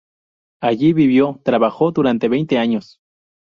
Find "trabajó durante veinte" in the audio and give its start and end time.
1.43-2.57